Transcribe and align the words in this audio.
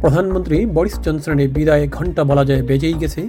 প্রধানমন্ত্রী 0.00 0.66
বরিস 0.66 0.96
জনসনের 1.00 1.48
বিদায় 1.48 1.88
ঘণ্টা 1.88 2.24
বলা 2.24 2.44
যায় 2.44 2.62
বেজেই 2.62 2.94
গেছে। 2.94 3.28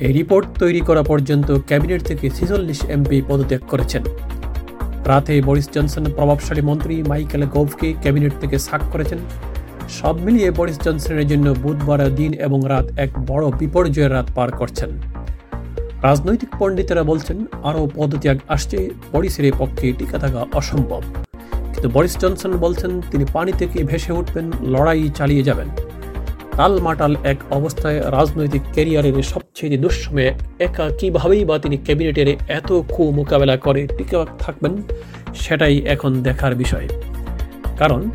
এই 0.00 0.12
রিপোর্ট 0.12 0.46
তৈরি 0.58 0.80
করা 0.80 1.02
পর্যন্ত 1.02 1.58
ক্যাবিনেট 1.66 2.02
থেকে 2.02 2.30
ছেচল্লিশ 2.30 2.84
এমপি 2.84 3.22
পদত্যাগ 3.28 3.60
করেছেন। 3.68 4.02
রাতে 5.04 5.42
বরিস 5.42 5.68
জনসন 5.74 6.04
প্রভাবশালী 6.16 6.60
মন্ত্রী 6.60 7.02
মাইকেল 7.02 7.44
গোভকে 7.44 7.94
ক্যাবিনেট 8.02 8.32
থেকে 8.40 8.58
সাক 8.58 8.80
করেছেন। 8.92 9.18
সব 9.88 10.20
মিলিয়ে 10.20 10.50
বরিস 10.50 10.78
জনসনের 10.84 11.26
জন্য 11.26 11.54
বুধবার 11.62 12.14
দিন 12.14 12.32
এবং 12.32 12.60
রাত 12.68 12.86
এক 12.96 13.10
বড় 13.26 13.50
বিপর্যয়ের 13.50 14.12
রাত 14.12 14.26
পার 14.34 14.50
করছেন। 14.50 14.90
রাজনৈতিক 16.02 16.48
পণ্ডিতেরা 16.58 17.02
বলছেন, 17.02 17.46
আরও 17.62 17.88
পদত্যাগ 17.94 18.38
আসছে, 18.48 18.90
বরিসের 19.12 19.52
পক্ষে 19.58 19.92
টিকা 19.92 20.18
থাকা 20.18 20.46
অসম্ভব। 20.52 21.02
কিন্তু 21.72 21.88
বরিস 21.88 22.18
জনসন 22.18 22.56
বলছেন, 22.56 23.00
তিনি 23.10 23.24
পানি 23.32 23.52
থেকে 23.52 23.84
ভেসে 23.84 24.12
উঠবেন, 24.12 24.52
লড়াই 24.62 25.08
চালিয়ে 25.08 25.42
যাবেন। 25.42 25.68
তালমাটাল 26.56 27.16
এক 27.24 27.36
অবস্থায় 27.50 28.10
রাজনৈতিক 28.10 28.62
ক্যারিয়ারের 28.72 29.22
সবচেয়ে 29.22 29.78
দুঃসময়ে 29.78 30.34
একা 30.58 30.90
কীভাবেই 30.98 31.44
বা 31.44 31.58
তিনি 31.58 31.76
ক্যাবিনেটের 31.76 32.36
এত 32.48 32.72
কু 32.88 33.10
মোকাবেলা 33.10 33.56
করে 33.56 33.86
টিকে 33.98 34.16
থাকবেন, 34.38 34.82
সেটাই 35.34 35.78
এখন 35.78 36.22
দেখার 36.22 36.54
বিষয়। 36.54 36.88
কারণ, 37.78 38.10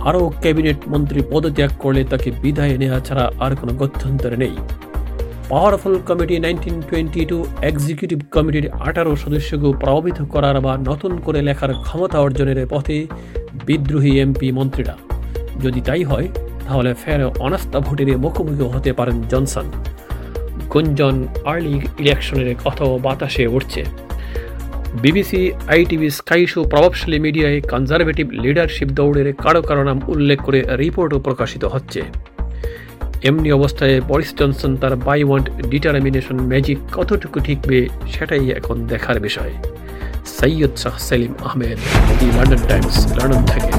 আরও 0.00 0.32
ক্যাবিনেট 0.40 0.76
মন্ত্রী 0.88 1.22
পদত্যাগ 1.30 1.70
করলে 1.78 2.04
তাকে 2.04 2.30
বিদায় 2.30 2.78
নেওয়া 2.78 3.00
ছাড়া 3.00 3.30
আর 3.40 3.56
কোনো 3.56 3.72
গত্যন্তর 3.72 4.36
নেই। 4.36 4.56
Powerful 5.48 5.98
committee 6.06 6.38
nineteen 6.38 6.82
twenty 6.90 7.24
two 7.24 7.46
executive 7.62 8.18
কমিটির 8.30 8.70
আঠারো 8.70 9.16
সদস্যকে 9.16 9.68
প্রভাবিত 9.80 10.22
করার 10.22 10.60
বা 10.60 10.76
নতুন 10.76 11.16
করে 11.16 11.42
লেখার 11.42 11.72
ক্ষমতা 11.74 12.18
অর্জনের 12.18 12.66
পথে 12.70 13.06
বিদ্রোহী 13.66 14.20
এমপি 14.20 14.52
মন্ত্রীরা। 14.52 14.96
যদি 15.60 15.80
তাই 15.80 16.04
হয়, 16.04 16.28
তাহলে 16.66 16.94
ফের 16.94 17.20
অনাস্থা 17.38 17.80
ভোটের 17.80 18.18
মুখোমুখি 18.18 18.64
হতে 18.74 18.92
পারেন 18.92 19.22
জনসন। 19.22 19.66
গুঞ্জন 20.72 21.26
আর্লি 21.44 21.80
ইলেকশনের 21.98 22.56
কথাও 22.64 22.98
বাতাসে 22.98 23.46
উঠছে। 23.46 23.84
বিবিসি, 25.02 25.52
আইটিভি, 25.68 26.10
স্কাই 26.10 26.46
শো 26.46 26.64
প্রভাবশালী 26.64 27.18
মিডিয়ায় 27.18 27.60
কনজারভেটিভ 27.60 28.26
লিডারশিপ 28.30 28.88
দৌড়ের 28.88 29.34
কারও 29.34 29.62
কারও 29.62 29.84
নাম 29.84 30.00
উল্লেখ 30.08 30.38
করে 30.42 30.60
রিপোর্টও 30.76 31.18
প্রকাশিত 31.18 31.64
হচ্ছে। 31.64 32.02
এমনি 33.22 33.52
অবস্থায় 33.52 34.00
বরিস 34.00 34.34
জনসন 34.38 34.76
তার 34.76 34.96
বাই 34.96 35.24
ওয়ান্ট 35.24 35.50
ডিটারমিনেশন 35.70 36.36
ম্যাজিক 36.40 36.78
কতটুকু 36.94 37.40
ঠিকবে 37.40 37.88
সেটাই 38.12 38.50
এখন 38.50 38.86
দেখার 38.86 39.20
বিষয়। 39.20 39.52
Syed 40.26 40.76
Shah 40.76 40.98
Selim 40.98 41.34
Ahmed, 41.44 41.78
the 42.20 42.26
London 42.26 42.62
Times, 42.68 42.96
London 43.16 43.42
থেকে। 43.46 43.72